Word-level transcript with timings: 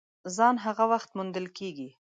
ځان 0.35 0.55
هغه 0.65 0.83
وخت 0.91 1.09
موندل 1.17 1.47
کېږي! 1.57 1.87